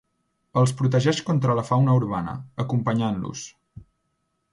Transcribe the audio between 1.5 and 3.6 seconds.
la fauna urbana, acompanyant-los.